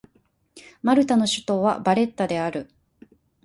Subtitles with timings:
[0.81, 2.71] マルタの首都はバレッタである